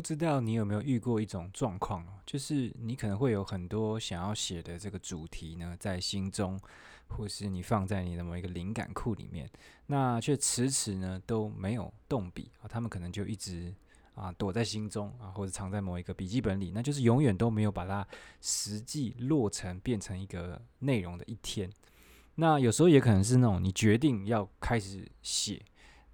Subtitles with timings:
[0.00, 6.58] 不知道你有没有遇过一种状况，就是你可能会有很多想要写的这个主题呢，在心中，
[7.06, 9.46] 或是你放在你的某一个灵感库里面，
[9.88, 13.74] 那却迟迟呢都没有动笔啊，他们可能就一直
[14.14, 18.08] 啊躲在心中啊，或者藏在某一个笔记本里，那就是永远都没有把它
[18.40, 21.70] 实际落成变成一个内容的一天。
[22.36, 25.60] 那有时候也可能是那种你决定要开始写。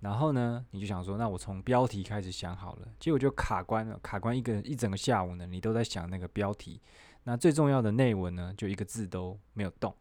[0.01, 6.80] 然后呢，你就想说，那我从标题开始想好了，结果就卡关了，卡关一个一整个下午呢，你都在想那个标题，
[7.25, 9.93] 那最重要的内文呢，就一个字都没有动。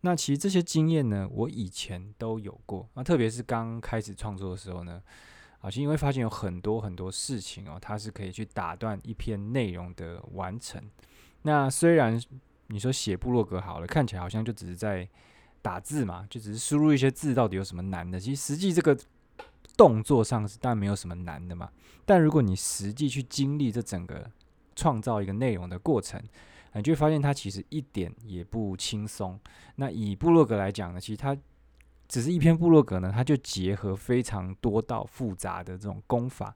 [0.00, 5.00] 那其实这些经验呢，我以前都有过，那特别是刚开始创作的时候呢，
[5.58, 10.82] 好像因为发现有很多很多事情哦，它是可以去打断一篇内容的完成。
[11.42, 12.20] 那虽然
[12.68, 15.06] 你说写部落格好了，看起来好像就只是在
[15.60, 18.18] 打字嘛，就只是输入一些字，到底有什么难的？
[18.18, 18.98] 其实实际这个。
[19.78, 21.70] 动作上是当然没有什么难的嘛，
[22.04, 24.28] 但如果你实际去经历这整个
[24.74, 26.20] 创造一个内容的过程，
[26.74, 29.38] 你就会发现它其实一点也不轻松。
[29.76, 31.36] 那以部落格来讲呢，其实它
[32.08, 36.46] 只是一篇部落格呢，它就结合非常多道复杂的这种功法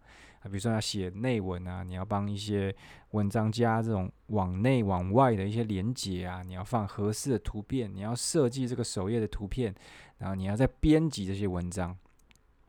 [0.40, 2.74] 啊，比如说要写内文啊，你要帮一些
[3.12, 9.72] 文章加这种往内往外的一些连结啊，你要放合适的图片，你要设计这个首页的图片，
[10.18, 11.96] 然后你要再编辑这些文章。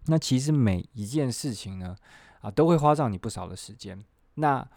[0.08, 1.96] 那其实每一件事情呢，
[2.42, 4.04] 啊，都会花上你不少的时间。
[4.36, 4.68] 那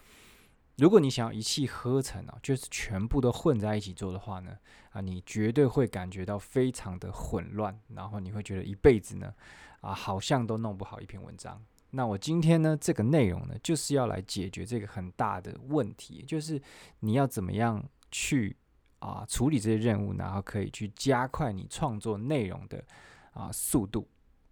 [0.76, 4.56] 如果你想要一气呵成啊，就是全部都混在一起做的话呢，
[4.90, 9.34] 啊，你绝对会感觉到非常的混乱，然后你会觉得一辈子呢，
[9.80, 11.60] 啊，好像都弄不好一篇文章。
[11.90, 16.60] 那我今天呢，这个内容呢，就是要来解决这个很大的问题，就是
[17.00, 18.54] 你要怎么样去
[18.98, 22.84] 啊处理这些任务，然后可以去加快你创作内容的
[23.32, 24.06] 啊速度。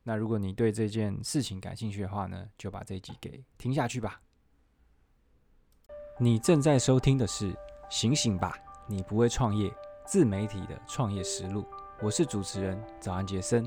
[0.07, 4.21] 那如果你对这件事情感兴趣的话呢，就把这集给听下去吧。
[6.21, 7.53] 你正在收听的是
[7.89, 8.55] 《醒醒吧，
[8.87, 9.73] 你不会创业
[10.07, 11.63] 自媒体的创业实录》，
[12.03, 13.67] 我是主持人早安杰森。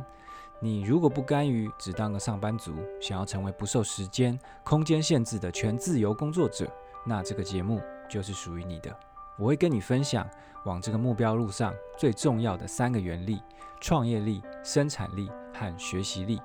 [0.59, 6.71] 你如果不甘于只当个上班族，想要成为不受时间、空间限制的全自由工作者，
[7.03, 8.95] 那这个节目就是属于你的。
[9.39, 10.27] 我会跟你分享
[10.65, 13.41] 往这个目标路上最重要的三个原力：
[13.81, 15.29] 创业力、生产力。
[15.59, 16.39] 和学习力，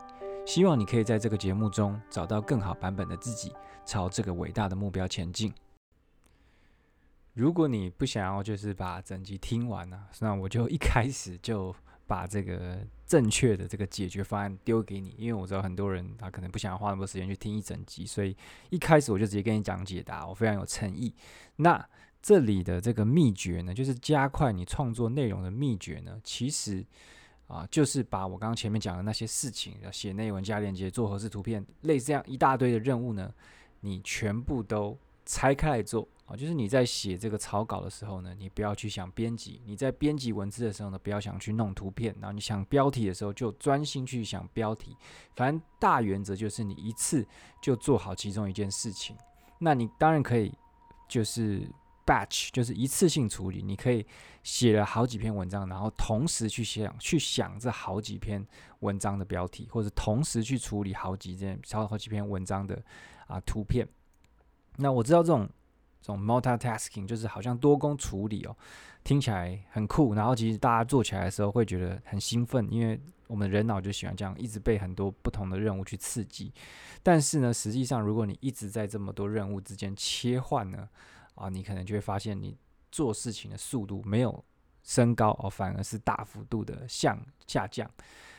[0.46, 3.52] 希望你可以在这个节目中找到更好版本的自己，
[3.84, 5.52] 朝这个伟大的目标前进。
[7.34, 11.74] 如果你不想要就是把整集听完呢、啊，那我就一开始就
[12.06, 18.34] 把这个正确的这个解决方案丢给你，因为我知道很多人他可能不想要花那么多时间去听一整集，所以
[18.70, 21.14] 一开始我就直接跟你讲解答，我非常有诚意。
[21.56, 21.86] 那
[22.22, 26.84] 这里的这个秘诀呢，就是加快你创作内容的秘诀呢，其实。
[27.46, 33.30] 啊，就是把我刚刚前面讲的那些事情，要写内文加链接、做合适图片，类似这样一大堆的任务呢，
[33.80, 36.34] 你全部都拆开来做啊。
[36.34, 42.14] 就是你在写这个草稿的时候呢，你不要去想编辑；你在编辑文字的时候呢，不要想去弄图片。
[42.18, 44.96] 然后你想标题的时候，就专心去想标题。
[45.36, 47.26] 反正大原则就是你一次
[47.60, 49.14] 就做好其中一件事情。
[49.58, 50.52] 那你当然可以，
[51.06, 51.68] 就是。
[52.06, 54.06] Batch 就是一次性处理，你可以
[54.42, 58.44] 写了好几篇文章，然后同时去想去想这好几篇
[58.80, 62.82] 文章的标题，或者同时去处理好几件、好好几篇文章的
[63.26, 63.86] 啊图片。
[64.76, 65.48] 那我知道这种
[66.00, 68.56] 这种 multitasking 就是好像多工处理哦，
[69.04, 76.52] 听起来很酷，然后其实大家做起来的时候会觉得很兴奋，因为我们人脑就喜欢这样一直被很多不同的任务去刺激。
[77.02, 80.88] 但是呢，实际上如果你一直在这么多任务之间切换呢，
[81.34, 82.56] 啊，你可能就会发现，你
[82.90, 84.44] 做事情的速度没有
[84.82, 87.90] 升高哦，反而是大幅度的向下降。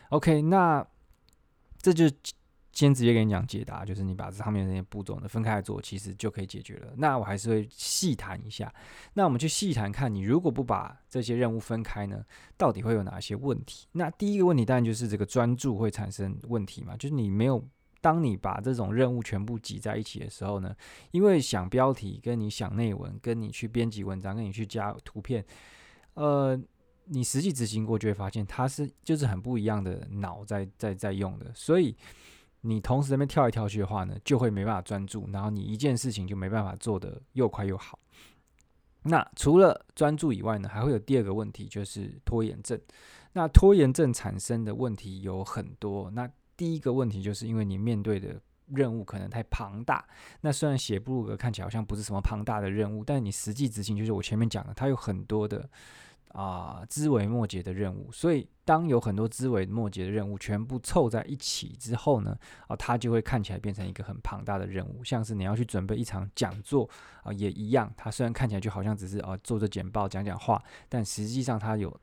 [0.10, 0.86] OK，那
[1.80, 2.06] 这就
[2.72, 6.94] 先直接给你讲解答，就是你把这上面那些步骤呢分开来做，其实就可以解决了。
[6.98, 8.74] 那我还是会细谈一下。
[9.14, 12.24] 那我们去细谈看，你如果不把这些任务分开呢，
[12.58, 13.88] 到底会有哪些问题？
[13.92, 17.64] 那第一个问题当然就是这个专注会产生问题嘛，就是你没有。
[18.04, 20.76] 当你把这种任务全部挤在一起的时候呢，
[21.12, 25.46] 因为想标题跟你想内文，跟你去编辑文章，跟你去加图片，
[26.16, 26.62] 呃，
[27.06, 31.96] 你实际执行过就会发现，它是就是很不一样的脑在在在用的，所以
[32.60, 37.98] 你同时那边跳来跳去的话呢，就会没办法专注，然后你一件事情就没办法做得又快又好。
[39.04, 42.78] 那除了专注以外呢，还会有第二个问题，就是拖延症。
[43.32, 46.30] 那拖延症产生的问题有很多，那。
[46.56, 50.06] 第一个问题就是因为你面对的任务可能太庞大。
[50.42, 55.70] 那虽然写布鲁格看起来好像不是什么庞大的任务，但你实际执行就是我前面讲的，它有很多的
[56.30, 62.38] 啊枝微末节的任务，所以当有很多枝微末节的任务全部凑在一起之后呢，
[62.68, 66.90] 啊，它就会看起来变成一个很庞大的任务，像是你要去准备一场讲座
[67.24, 67.94] 啊，也一样。
[67.98, 71.96] 它虽然看起来就好像只是啊做着简报讲讲话，但实际上它有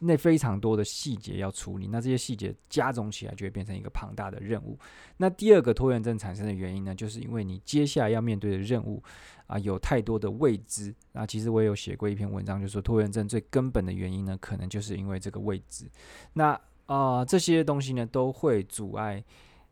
[0.00, 1.86] 那非常多的细节要处理。
[1.86, 4.78] 那这些细节加总起来就会变成一个庞大的任务。
[5.18, 9.00] 那第二个拖延症产生的原因呢，就是因为你接下来要面对的任务
[9.46, 10.92] 啊有太多的未知。
[11.12, 15.88] 那其实我也有写过一篇文章，就是说拖延症最根本的原因呢，可能就是因为这个未知。
[16.34, 19.24] 那啊、这些东西呢，都会阻碍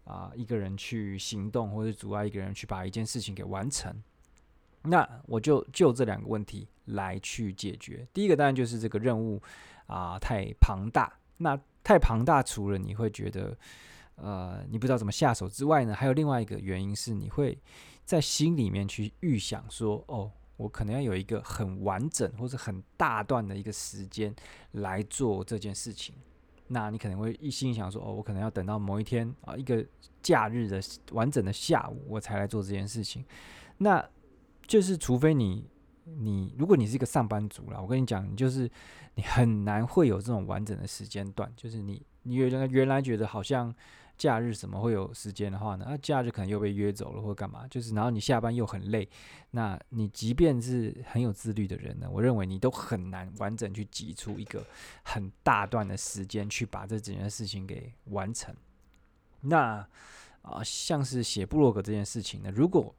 [0.05, 3.95] 啊、一个人去行动，或者阻碍一个人去把一件事情给完成。
[4.83, 8.07] 那我就就这两个问题来去解决。
[8.15, 9.43] 第一个当然就是这个任务
[9.87, 11.13] 啊、太庞大。
[11.37, 13.55] 那太庞大，除了你会觉得
[14.15, 17.59] 呃你不知道怎么下手之外呢，还有另外一个原因是，你会
[18.07, 20.31] 在心里面去预想说，哦。
[20.61, 24.35] 我可能要有一个很完整或者很大段的一个时间
[24.73, 26.15] 来做这件事情，
[26.67, 29.83] 那你可能会一心想说，哦，我可能要等到某一天啊，一个
[30.21, 30.79] 假日的
[31.13, 33.25] 完整的下午，我才来做这件事情。
[33.79, 34.07] 那
[34.67, 35.67] 就是除非你，
[36.05, 38.71] 你如果你是一个上班族啦，我跟你讲，就是
[39.15, 43.75] 你很难会有这种完整的时间段，就是你你原原来觉得好像。
[44.21, 45.87] 假日什么会有时间的话呢？
[45.87, 47.67] 啊，假日可能又被约走了，或干嘛？
[47.69, 49.09] 就是然后你下班又很累，
[49.53, 54.63] 那你即便是很有自律的人呢，我认为你都很难完整去挤出一个
[55.05, 58.55] 很大段的时间去把这整件事情给完成。
[59.41, 59.89] 那
[60.43, 62.95] 啊、像是写部落格这件事情呢，如果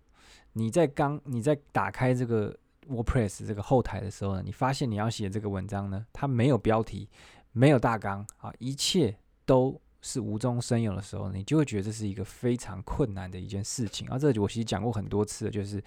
[0.53, 2.57] 你在刚你在打开这个
[2.89, 7.07] WordPress 这个后台的时候呢，你发现你要写这个文章呢，它没有标题，
[7.51, 9.15] 没有大纲啊，一切
[9.45, 9.79] 都。
[10.01, 14.09] 是无中生有的时候，你就会觉得这是一个非常困难的一件事情。
[14.09, 15.81] 而这我其实讲过很多次，就是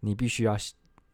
[0.00, 0.54] 你必须要，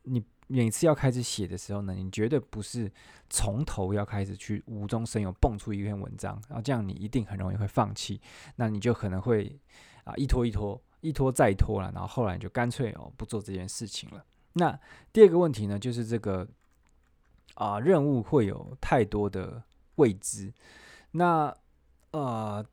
[0.03, 2.91] 你每次要开始写的时候呢，你绝对不是
[3.29, 8.21] 从头要开始去无中生有蹦出一篇文章，然后这样你一定很容易会放弃。
[8.57, 9.57] 那你就可能会
[10.03, 14.25] 啊一拖一拖，一拖再拖了，然后后来你就干脆哦不做这件事情了。
[14.55, 14.77] 那
[15.13, 16.49] 第二个问题呢，就是这个
[17.55, 19.63] 啊任务会有太多的
[19.95, 20.53] 未知，
[21.13, 21.57] 那。
[22.13, 22.65] 呃，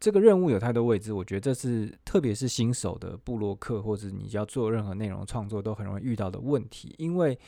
[0.00, 6.94] 这个任务有太多未知，我觉得这是特别是新手的布洛克，或者你要做任何内容创作都很容易遇到的问题。
[6.98, 7.38] 因为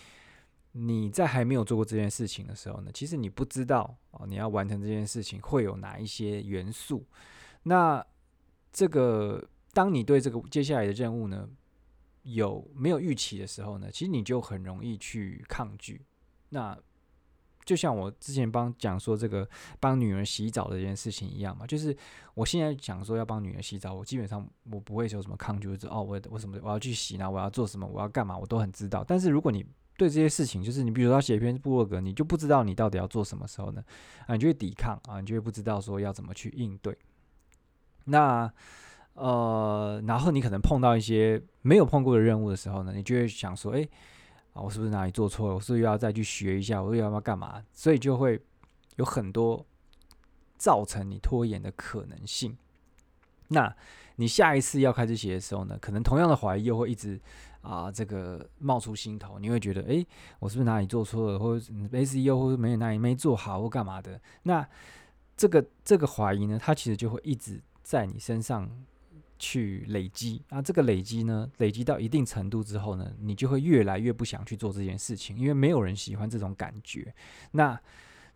[0.73, 7.05] 你在还没有做过这件事情的时候呢，其实你不知道哦，你要完成这件事情会有哪一些元素。
[7.63, 8.05] 那
[8.73, 9.43] 这个，
[9.73, 11.49] 当你对这个接下来的任务呢
[12.23, 16.05] 有没有预期的时候呢，其实你就很容易去抗拒。
[16.51, 16.79] 那
[17.69, 19.47] 就像我之前帮讲说这个
[19.79, 21.95] 帮女儿洗澡的这件事情一样嘛，就是
[22.33, 27.31] 我现在讲说要帮女儿洗澡，我基本上我不会有什么抗拒，就是哦，我我什么我要去洗呢？
[27.31, 27.87] 我要做什么？
[27.87, 28.39] 我要干嘛？
[28.39, 29.05] 我都很知道。
[29.07, 29.63] 但是如果你
[29.99, 33.85] 对这些事情，就是你比如说要写一篇部落格，你就不知道你到底要做什么时候呢？
[34.27, 36.97] 啊，你就会抵抗啊，你就会不知道说要怎么去应对。
[38.07, 38.51] 那
[39.13, 43.87] 呃，然后你可能碰到一些没有碰过的任务的时候呢，你就会想说，哎。
[44.61, 45.55] 我是不是哪里做错了？
[45.55, 46.83] 我是不是又要再去学一下？
[46.83, 47.63] 我又要要干嘛？
[47.73, 48.41] 所以就会
[48.97, 49.65] 有很多
[50.57, 52.57] 造成你拖延的可能性。
[53.49, 53.75] 那
[54.17, 57.21] 你下一次要开始写的时候呢，可能同样的怀疑又会一直
[57.61, 59.39] 啊、这个冒出心头。
[59.39, 60.07] 你会觉得，诶，
[60.39, 64.21] 我是不是哪里做错了，或者 SEO 或者没有哪里没做好或干嘛的？
[64.43, 64.67] 那
[65.37, 68.71] 这个这个怀疑呢，它其实就会一直在你身上。
[69.39, 77.15] 去累积啊，这个累积呢，累积到一定程度之后呢，你就会越来越不想去做这件事情，因为没有人喜欢这种感觉。
[77.53, 77.79] 那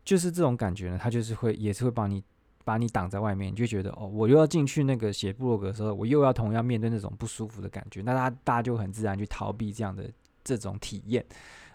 [0.04, 2.22] 就是这种感觉呢，它就是会也是会帮你
[2.64, 10.10] 把你挡在外面，你就觉得哦，我又要进去那个写部落格的时候，我又要同样面对那种不舒服的感觉，那大家大家就很自然去逃避这样的
[10.44, 11.24] 这种体验。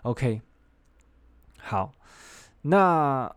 [0.03, 0.41] OK，
[1.57, 1.93] 好，
[2.61, 3.35] 那。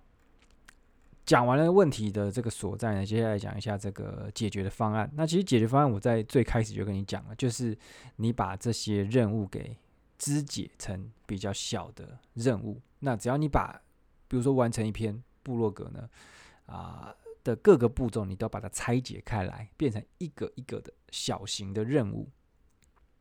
[1.26, 5.08] 讲完了问题的这个所在呢，接下来讲一下这个解决的方案。
[5.14, 7.76] 那其实解决方案我在最开始就跟你讲了，就是
[8.16, 9.76] 你把这些任务给
[10.18, 12.80] 肢解成比较小的任务。
[12.98, 13.80] 那只要你把，
[14.26, 16.10] 比如说完成一篇部落格呢，
[16.66, 22.28] 啊的各个步骤，你都把它拆解开来，变成一个一个的小型的任务。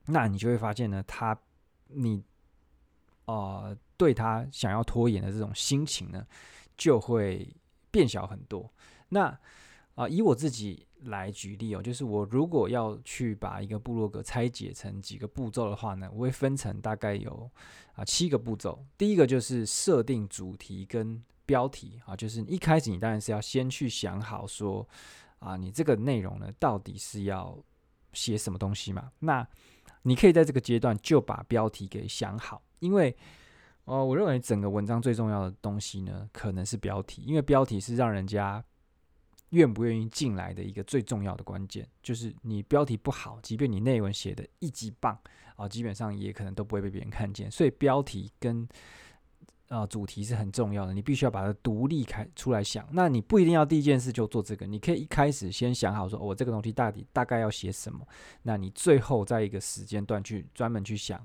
[0.08, 1.40] 那你就会发现呢，他
[1.88, 2.24] 你
[3.26, 6.26] 啊对他想要拖延的这种心情呢，
[6.76, 7.48] 就会。
[7.92, 8.72] 变小很多。
[9.10, 9.38] 那
[9.96, 17.52] 啊、以我自己来举例哦，就是我如果要去把一个部落格拆解成几个步骤的话呢，我会分成大概有
[17.96, 18.82] 啊七个步骤。
[18.98, 24.88] 第一个就是设定主题跟标题啊，就是一开始你当然是要先去想好说
[25.40, 27.62] 啊，你这个内容呢到底是要
[28.14, 29.12] 写什么东西嘛？
[29.20, 29.46] 那
[30.04, 33.14] 你可以在这个阶段就把标题给想好，因为。
[33.90, 38.64] 哦，我认为整个文章最重要的东西呢，可能是标题，因为标题是让人家
[39.50, 41.88] 愿不愿意进来的一个最重要的关键。
[42.04, 45.18] 就是你标题不好，即便你内文写的一级棒
[45.56, 47.50] 啊，基本上也可能都不会被别人看见。
[47.50, 48.70] 所以标题跟
[49.70, 52.88] 啊，主题是很重要的，你必须要把它独立开出来想。
[52.92, 58.08] 那你不一定要第一件事就做这个，你可以一开始先想好说，我这个东西大体大概要写什么。
[58.44, 61.20] 那你最后在一个时间段去专门去想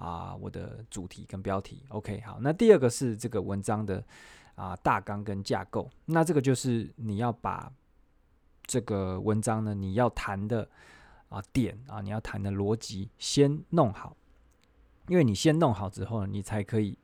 [0.00, 1.84] 啊，我的主题跟标题。
[1.88, 2.38] OK，好。
[2.40, 4.02] 那第二个是这个文章的
[4.54, 5.90] 啊大纲跟架构。
[6.06, 7.70] 那这个就是你要把
[8.64, 10.68] 这个文章呢，你要谈的
[11.28, 14.16] 啊点啊，你要谈的逻辑先弄好，
[15.08, 16.96] 因为你先弄好之后呢，你才可以。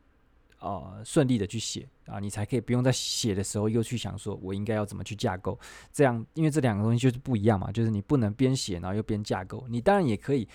[0.59, 5.57] 呃，顺利的去写啊，你才可以不用在写的时候又去想说，我应该要怎么去架构。
[5.93, 9.67] 这样，因为这两个东西就是不一样嘛，就是你不能边写然后又边架构。
[9.69, 10.49] 你当然也可以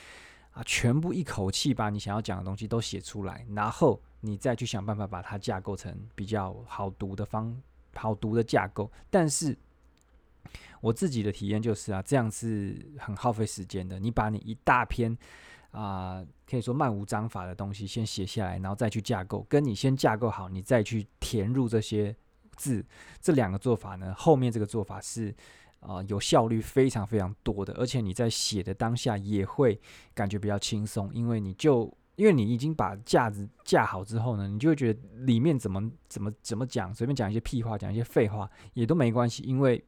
[0.51, 7.55] 啊，全部一口气把你想要讲的东西都写出来，然后你再去想办法把它架构成比较好读的方
[7.95, 8.91] 好读的架构。
[9.09, 9.57] 但是
[10.79, 13.99] 我自己的体验就是啊，这样是很耗费时间的。
[13.99, 15.17] 你把你一大篇。
[15.71, 19.41] 啊、可以说漫无章法的东西先写下来，然后再去架构。
[19.47, 22.13] 跟你先架构好，你再去填入这些
[22.57, 22.85] 字，
[23.21, 25.33] 这两个做法呢，后面这个做法是
[25.81, 29.79] 啊、有效率非常非常多的，而且你在写的当下也会
[30.13, 39.83] 感觉比较轻松，因为你就因为你已经把架子架好之后呢，你就会觉得里面怎么怎么怎么讲，随便讲一些屁话，讲一些废话也都没关系，因为。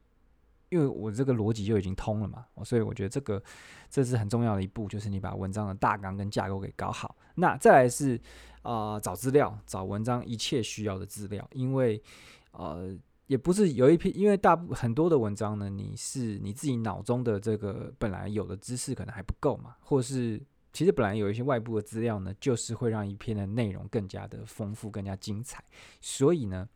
[0.70, 3.40] 因为我这个逻辑就已经通了嘛，所以我觉得这个
[3.88, 7.14] 这是很重要的一步，就是你把文章的大纲跟架构给搞好。
[7.36, 8.20] 那再来是
[8.62, 11.48] 啊、找资料，找文章一切需要的资料。
[11.52, 12.02] 因为
[12.50, 12.92] 呃，
[13.26, 20.40] 也不是有一篇，因为大部很多的文章呢，你是你自己脑中的这个本来有的知识可能还不够嘛，或是
[20.72, 25.62] 其实本来有一些外部的资料呢，就是会让一篇的内容更加的丰富、更加精彩。
[26.00, 26.68] 所以呢。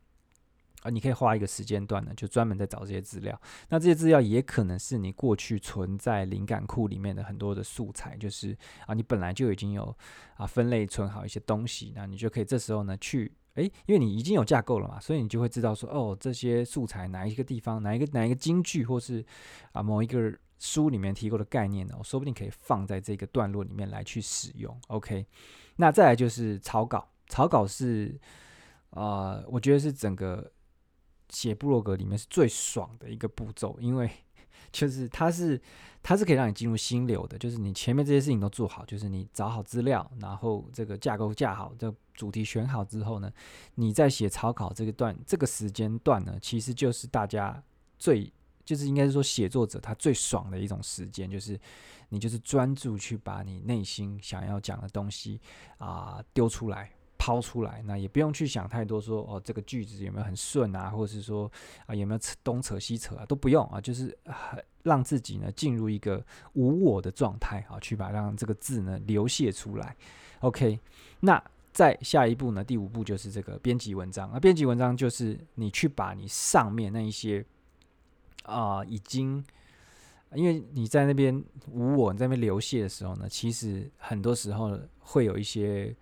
[0.83, 3.37] 啊，你可以花一个时间段呢，就专门在找这些资料。
[3.67, 8.57] 那这些资料也可能是你过去存在灵感库里面的很多的素材，就是
[8.87, 9.93] 啊，你本来就已经有
[10.35, 19.25] 啊分类存好一些东西，那你就可以这时候呢去，诶，因为你已经有架构了嘛，所以你就会知道说，哦，这些素材哪一个地方，哪一个哪一个金句，或是
[19.73, 24.79] 啊某一个书里面提过的概念呢，我说不定可以放在这个段落里面来去使用。
[24.87, 25.25] OK，
[25.75, 28.17] 那再来就是草稿，草稿是
[28.91, 30.49] 啊，我觉得是整个。
[31.29, 34.09] 写部落格里面是最爽的一个步骤，因为
[34.71, 35.59] 就是它是
[36.03, 43.31] 它是可以让你进入心流的，就是你前面这些事情都做好，就是你找好资料，然后这个架构架好，这主题选好之后呢，
[43.75, 47.63] 你在写草稿这个段这个时间段呢，其实就是大家
[47.97, 48.31] 最
[48.63, 51.59] 就是应该是说写作者他最爽的一种时间，就是
[52.09, 55.41] 你就是专注去把你内心想要讲的东西
[55.79, 56.91] 啊丢出来。
[57.29, 61.51] 抛出来，那也不用去想太多说，哦，这个句子有没有很顺啊，或者是说
[61.85, 64.17] 啊有没有东扯西扯啊，都不用啊，就是
[64.81, 69.95] 让自己呢进入一个无我的状态啊，去把让这个字呢流泻出来。
[70.39, 70.79] OK，
[71.19, 71.39] 那
[71.71, 74.27] 再下一步呢，第五步就是这个编辑文章。
[74.33, 77.45] 那编辑文章就是你去把你上面那一些
[78.45, 79.45] 啊、已经
[80.33, 85.95] 因为你在那边无我，你在那边流泻的时候呢，其实很多时候会有一些。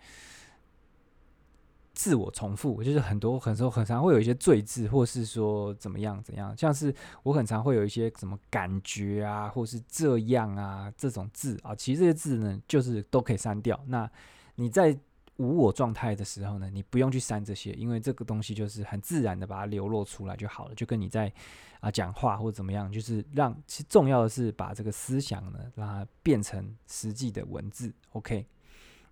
[1.98, 13.84] 自我重复，就是很多很多很常会有一些赘字，或是说怎么样怎样，像是我很常会有一些什么感觉啊，或是这样啊这种字啊，其实这些字呢，就是都可以删掉。
[13.88, 14.08] 那
[14.54, 14.96] 你在
[15.38, 21.34] 无我状态的时候呢，你不用去删这些，因为这个东西就是很自然的把它流露出来就好了，就跟你在
[21.80, 28.46] 啊讲话或怎么样，就是让其实重要的是把这个思想呢，让它变成实际的文字，OK。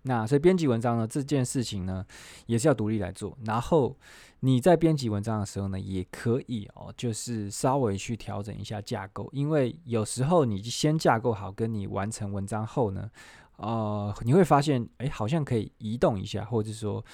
[0.08, 2.06] 那所以编辑文章呢，这件事情呢，
[2.46, 3.36] 也是要独立来做。
[3.44, 3.98] 然后
[4.38, 13.10] 你在编辑文章的时候呢，也可以哦，就是稍微去调整一下架构，因为有时候你先架构好，跟你完成文章后呢，
[13.56, 17.04] 呃，你会发现，哎，好像可以移动一下，或者说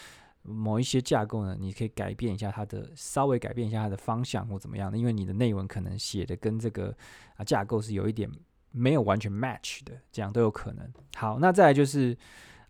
[0.43, 6.95] 某一些架构呢，你可以改变一下它的，稍微改变一下它的方向或怎么样的，因为你的内文可能写的跟这个
[7.37, 8.31] 啊架构是有一点
[8.71, 10.87] 没有完全 match 的，这样都有可能。
[11.17, 12.15] 好，那再来就是。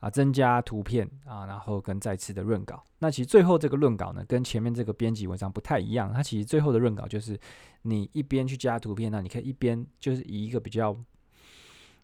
[0.02, 2.82] 啊，增加图片啊，然后跟再次的润稿。
[2.98, 6.12] 那其实最后这个润稿呢，跟前面这个编辑文章不太一样。
[6.12, 7.38] 它其实最后的润稿就是
[7.82, 10.96] 你一边去加图片，那你可以一边就是以一个比较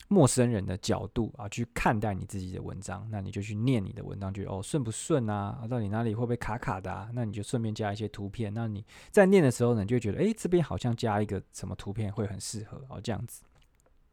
[0.07, 3.05] 陌生人的角度啊去看待你自己的文章。
[3.11, 5.67] 那你就去念你的文章，觉得哦顺不顺啊？
[5.69, 7.11] 到底哪里会不会卡卡的啊？
[7.13, 8.55] 那你就顺便加一些图片。
[8.55, 13.43] 那你在念的时候呢，你就觉得哎，这边好像加一个什么图片会很适合哦，这样子。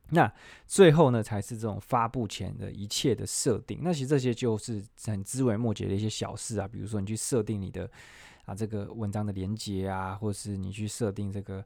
[0.10, 0.32] 那
[0.68, 3.80] 最后呢，才是这种发布前的一切的设定。
[3.82, 7.90] 那其实这些就是很枝微末节的一些小事啊，比如说你去设定你的
[8.46, 11.66] 啊这个文章的连接啊，或是你去设定这个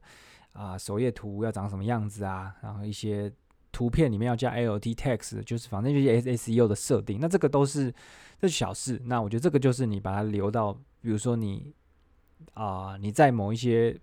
[0.52, 3.30] 啊首页图要长什么样子啊，然后一些
[3.70, 7.18] 图片里面要加 alt text，就是反正就是 SEO 的设定。
[7.20, 7.92] 那这个都是
[8.40, 9.00] 这是小事。
[9.04, 11.74] 那我觉得这个就是你把它留到，比如说你
[12.54, 13.98] 啊你在某一些。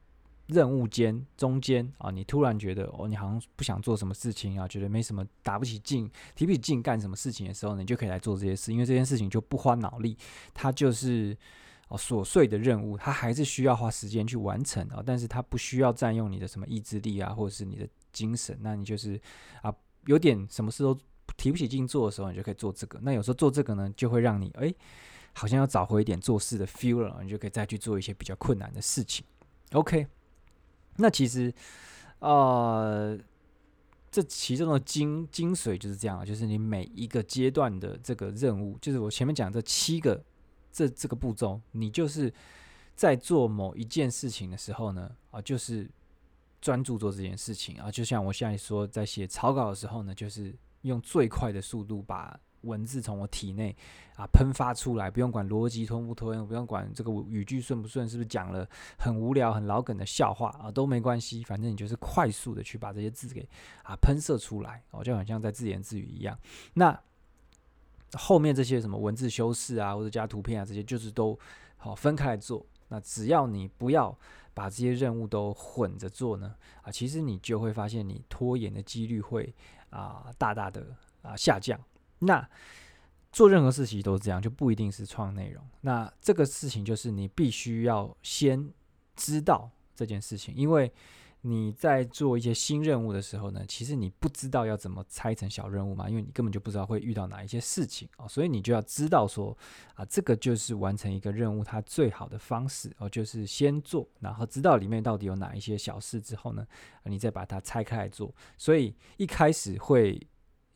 [0.47, 10.17] 任务间中间啊，你突然觉得哦，你好像不想做什么事情啊，觉得没什么打不起劲，提不起劲干什么事情的时候呢，你就可以来做这些事，因为这件事情就不花脑力，
[10.53, 11.37] 它就是
[11.89, 19.19] 哦琐碎的任务，它还是需要花时间去完成啊，但是它不需要占用你的什么意志力啊，或者是你的精神，那你就是
[19.61, 19.73] 啊
[20.05, 20.97] 有点什么事都
[21.35, 22.97] 提不起劲做的时候，你就可以做这个。
[23.01, 24.73] 那有时候做这个呢，就会让你哎
[25.33, 29.25] 好像要找回一点做事的 feel 了，你就可以再去做一些比较困难的事情。
[29.73, 30.07] OK。
[30.97, 31.53] 那其实，
[32.19, 33.17] 呃，
[34.11, 40.23] 这其中的精精髓就是这样，就是你每一个阶段的这个任务，就是我前面讲这七个
[40.71, 42.33] 这这个步骤，你就是
[42.95, 45.89] 在做某一件事情的时候呢，啊，就是
[46.59, 52.39] 专注做这件事情啊，就像我现在说，在写草稿的时候呢，就是用最快的速度把。
[52.61, 53.75] 文字从我体内
[54.15, 63.47] 啊喷发出来，不用管逻辑通不通，不用管这个语句顺不顺，是不是讲了很无聊、很老梗的笑话啊，都没关系，反正你就是快速的去把这些字给
[63.83, 66.37] 啊喷射出来，哦，就好像在自言自语一样。
[66.73, 66.99] 那
[68.13, 71.37] 后面这些什么文字修饰啊，或者加图片啊，这些就是都
[71.77, 72.65] 好分开来做。
[72.89, 74.17] 那只要你不要
[74.53, 79.53] 把这些任务都混着做呢，啊，其实你就会发现你拖延的几率会
[79.89, 80.87] 啊大大的
[81.21, 81.77] 啊下降。
[82.19, 82.49] 那
[83.31, 85.63] 做任何事情都是这样，就不一定是创内容。
[85.81, 88.71] 那这个事情就是你必须要先
[89.15, 90.91] 知道这件事情，因为
[91.41, 99.55] 你在做一些新任务的时候呢，其实你不知道要怎么拆成小任务嘛，因为你根本就不知道会遇到哪一些事情哦，所以你就要知道说
[99.93, 106.65] 啊，这个就是完成一个任务它最好的方式哦，就是先做，然后知道里面到底有哪一些小事之后呢，
[107.03, 108.33] 你再把它拆开来做。
[108.57, 110.19] 所以一开始会。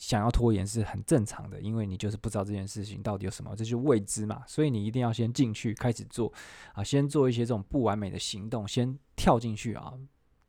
[0.01, 4.41] 想要拖延是很正常的，因为你就是不知道这件事情到底有什么，这就是未知嘛。
[4.47, 6.33] 所以你一定要先进去开始做
[6.73, 9.93] 啊，先做一些这种不完美的行动，先跳进去啊，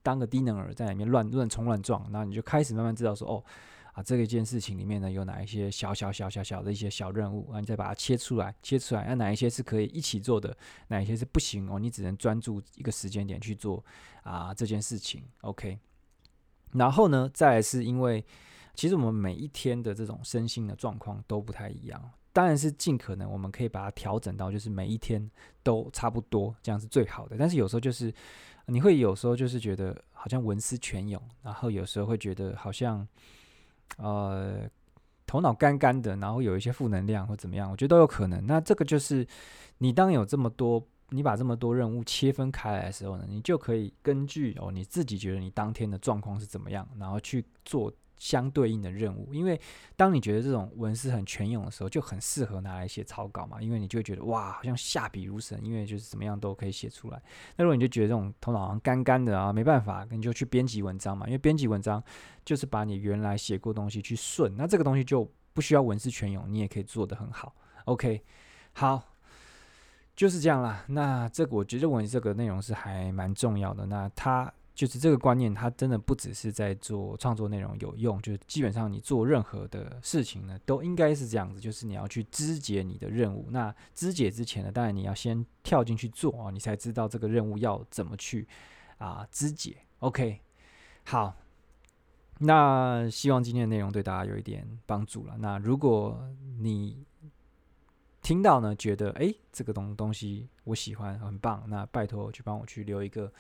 [0.02, 3.44] 当个低能儿在里面乱乱冲乱撞，然后你就开始慢慢知道说，哦
[3.92, 10.56] 啊，这个一件事情里面呢有哪一些小小小小小的一些小任务，然后你再把它切出来，切出来，那哪一些是可以一起做的，
[10.88, 13.84] 哪一些是不行哦，你只能专注一个时间点去做
[14.22, 15.22] 啊这件事情。
[15.42, 15.78] OK，
[16.72, 18.24] 然后呢，再是因为。
[18.74, 25.30] 其实我们每一天的这种身心的状况都不太一样，当然是尽可能我们可以把它调整到，就是每一天
[25.62, 27.37] 都差不多，这样是最好的。
[27.38, 28.12] 但是有时候就是
[28.66, 33.06] 你会有时候就是觉得好像文思泉涌，然后有时候会觉得好像
[33.98, 34.66] 呃
[35.26, 38.46] 头脑干干的，然后有一些负能量或怎么样，我觉得都有可能。
[38.46, 39.26] 那这个就是
[39.78, 47.92] 你当有这么多，你把这么多任务切分开来的时候呢，你就可以根据哦你自己觉得你当天的状况是怎么样，然后去做。
[48.22, 49.61] 相对应的任务，因为
[49.96, 53.61] 当你觉得这种文思很泉涌的时候，就很适合拿来写草稿嘛。
[53.61, 57.20] 因为你就会觉得哇，好像下笔如神，因为就是怎么样都可以写出来。
[57.56, 61.26] 那如果你就觉得这种头脑好像干干的啊，没办法，你就去编辑文章嘛。
[61.26, 62.00] 因为编辑文章
[62.44, 67.52] 就是把你原来写过东西去顺，那这个东西就不需要文思泉涌，你也可以做得很好。
[67.87, 68.22] OK，
[68.74, 69.02] 好，
[70.14, 70.85] 就是这样啦。
[70.87, 73.85] 那这个我觉得我这个内容是还蛮重要的。
[73.87, 74.54] 那它。
[74.74, 83.48] 就是这个观念，它真的不只是在做创作内容有用，就是基本上你做任何的事情呢，都应该是这样子，就是你要去肢解你的任务。
[83.50, 88.48] 那肢解之前呢，当然你要先跳进去做啊，你才知道这个任务要怎么去
[88.96, 89.76] 啊肢解。
[89.98, 90.40] OK，
[91.04, 91.37] 好，
[92.38, 95.37] 那希望今天的内容对大家有一点帮助了。
[95.38, 96.18] 那如果
[96.61, 97.04] 你
[98.22, 103.30] 听到呢，觉得诶这个东东西我喜欢，很棒，那拜托去帮我去留一个。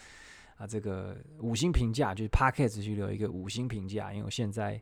[0.56, 4.80] 啊，这个五星评价就是 Podcast 去留一个五星评价，因为我现在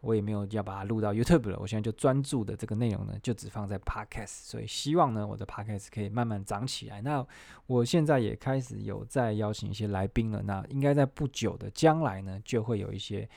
[0.00, 7.00] 我也没有要把它录到 YouTube 了，我现在就专注的这个内容呢，就只放在 Podcast，所以希望呢，我的 Podcast 可以慢慢长起来。
[7.02, 7.26] 那
[7.66, 13.28] 我现在也开始有在邀请一些来宾了，那应该在不久的将来呢，就会有一些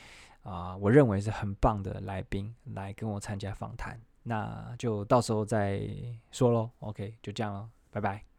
[0.43, 5.81] 啊，我认为是很棒的来宾来跟我参加访谈，那就到时候再
[6.31, 6.69] 说喽。
[6.79, 8.30] OK，就这样喽，拜拜。